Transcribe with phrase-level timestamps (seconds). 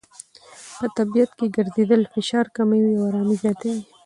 [0.77, 3.79] په طبیعت کې ګرځېدل فشار کموي او آرامۍ زیاتوي.